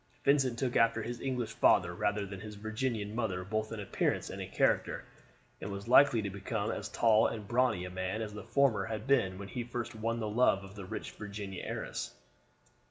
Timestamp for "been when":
9.05-9.49